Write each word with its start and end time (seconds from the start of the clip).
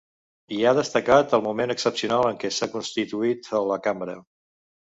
I 0.55 0.57
ha 0.69 0.71
destacat 0.77 1.35
el 1.37 1.43
moment 1.47 1.73
excepcional 1.75 2.31
en 2.31 2.39
què 2.45 2.53
s’ha 2.57 2.71
constituït 2.77 3.55
la 3.75 3.81
cambra. 3.89 4.21